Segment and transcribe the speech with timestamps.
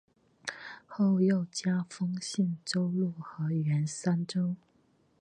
[0.87, 4.55] 后又加封信州路和铅山州。